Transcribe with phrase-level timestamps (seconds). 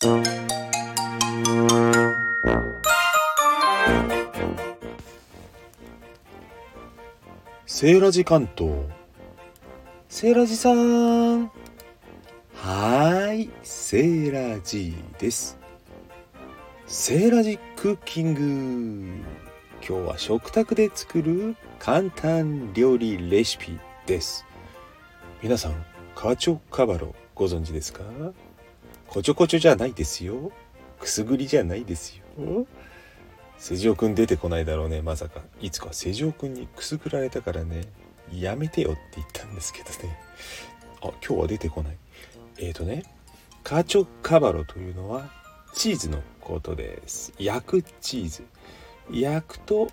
[0.00, 8.72] セーラジ関東。
[10.08, 11.48] セーラジさん。
[11.48, 15.58] はーいセーラジです。
[16.86, 19.22] セーラジクッキング。
[19.86, 24.46] 今日は食卓で作る簡単料理レシピです。
[25.42, 28.02] 皆さんカチョカバロご存知ですか？
[29.10, 30.52] こちょこちょじゃないですよ。
[31.00, 32.64] くすぐりじゃないですよ。
[33.58, 35.40] 瀬城くん出てこないだろうねまさか。
[35.60, 37.88] いつか瀬城くんにくすぐられたからね。
[38.32, 40.16] やめてよって言ったんですけどね。
[41.02, 41.96] あ今日は出てこない。
[42.58, 43.02] えーとね。
[43.64, 45.28] カチョカバロというのは
[45.74, 47.32] チーズのことです。
[47.36, 48.44] 焼くチーズ。
[49.10, 49.90] 焼くと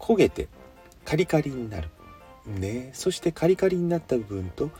[0.00, 0.48] 焦げて
[1.04, 1.88] カリカリになる。
[2.46, 2.90] ね。
[2.94, 4.70] そしてカリカリになった部分と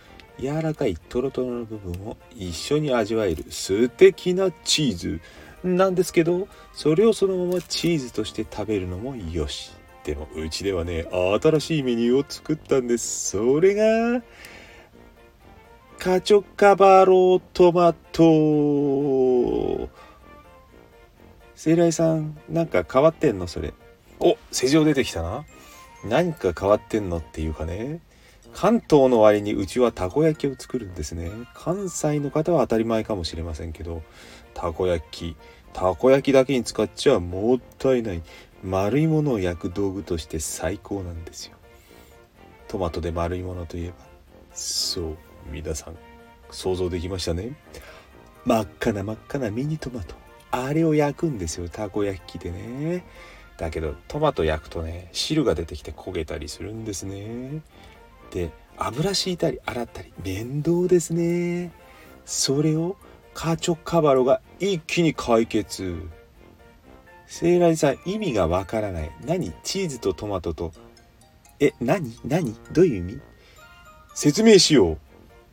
[0.40, 5.20] 柔らかいトロトロの部分を一緒に味わえる素敵なチーズ
[5.62, 9.72] なんですけどそれをそのままチーズとして食べるのもよし
[10.04, 11.06] でもうちではね
[11.42, 13.32] 新しいメニューを作ったんです。
[13.32, 14.22] それが
[15.98, 19.90] カチョカバロトマト。
[21.54, 23.46] セイライさんなんか変わってんの？
[23.46, 23.74] それ。
[24.18, 25.44] お世情出てきたな。
[26.02, 28.00] 何か変わってんのっていうかね。
[28.52, 31.30] 関東の割にうちはたこ焼きを作るんですね。
[31.54, 34.02] 関西の方は当たり前かもしれませんけど
[34.54, 35.36] たこ焼き。
[35.72, 38.22] たこ焼きだけに使っちゃもったいない。
[38.62, 41.56] 丸いものを焼く道具として最高なんですよ。
[42.68, 43.94] トマトで丸いものといえば。
[44.52, 45.16] そう
[45.50, 45.96] 皆さん
[46.50, 47.56] 想像できましたね。
[48.44, 50.14] 真っ赤な真っ赤なミニトマト。
[50.50, 53.04] あれを焼くんですよたこ焼きでね。
[53.56, 57.62] だけどトマト焼くとね汁が出てきて焦げたりするんですね。
[58.30, 61.72] で油敷いたり洗ったり面倒ですね。
[62.24, 62.96] それを
[63.34, 65.96] カチョカバロが一気に解決。
[67.26, 69.10] セイラジさん意味がわからない。
[69.24, 69.52] 何？
[69.62, 70.72] チーズとトマトと。
[71.60, 72.18] え何？
[72.24, 72.56] 何？
[72.72, 73.20] どういう意味？
[74.14, 74.98] 説明しよう。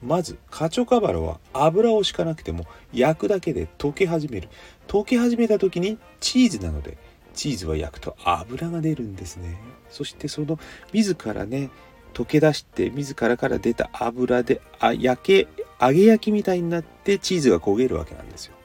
[0.01, 4.49] まずカチョカバロは油を敷かなくても焼くだけで溶け始める。
[4.87, 6.97] 溶け始めた時にチーズなので
[7.33, 9.57] チーズは焼くと油が出るんですね。
[9.89, 10.59] そしてその
[10.93, 11.69] 自らね
[12.13, 15.47] 溶け出して自らから出た油であ焼け
[15.79, 18.55] 揚げ焼きみたいになってチーズが焦げるわけなんですよ。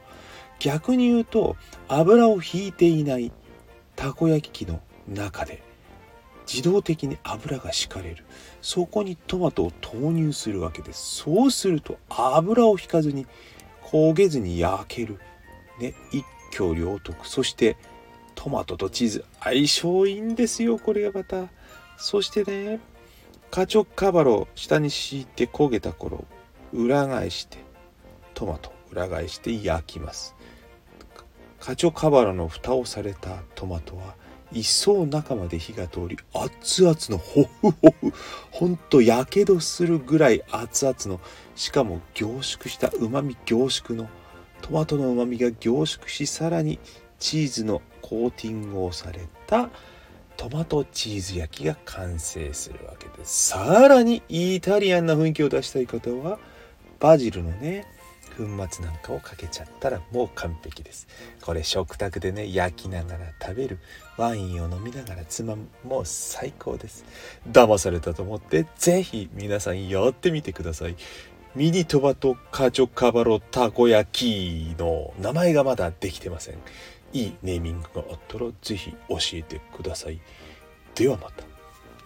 [0.59, 1.57] 逆に言うと
[1.89, 3.33] 油を引いていない
[3.97, 5.63] たこ焼き器の中で
[6.47, 8.25] 自動的に油が敷かれる。
[8.61, 11.17] そこにトマトを投入するわけです。
[11.17, 13.27] そうすると油を引かずに
[13.83, 15.19] 焦げずに焼ける。
[15.81, 16.25] ね一
[16.55, 17.27] 挙両得。
[17.27, 17.77] そして
[18.35, 21.49] トマトとチーズ相性いいんですよこれがまた。
[21.97, 22.81] そしてね
[23.53, 26.25] カチョカバロ下に敷いて焦げた頃
[26.73, 27.59] 裏返して
[28.33, 30.35] トマト裏返して焼きます。
[31.61, 34.15] カチョカバロの蓋をされたトマトは
[34.53, 38.13] 一層中まで火が通り熱々のホフホフ
[38.51, 41.21] ほんとやけどするぐらい熱々の
[41.55, 44.09] しかも凝縮したうまみ凝縮の
[44.63, 46.79] トマトのうまみが凝縮しさらに
[47.19, 49.69] チーズのコーティングをされた
[50.37, 53.51] トマトチーズ焼きが完成するわけです。
[53.51, 56.39] さらにイタリアンな雰囲気を出したい方は
[56.99, 57.87] バジルのね
[58.37, 61.07] 粉末なんかをかけちゃったらもう完璧です。
[61.43, 63.79] これ食卓でね焼きながら食べる
[64.17, 67.05] ワインを飲みながらつまむもう最高です。
[67.51, 70.97] 騙されたと思って是非皆さんやってみてください。
[71.55, 76.55] ミニトマトカチョカバロたこ焼きの名前がまだできてません。
[77.13, 80.21] いいネーミングがあったら是非教えてください。
[80.95, 81.45] ではまた。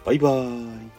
[0.05, 0.91] バイバーイ。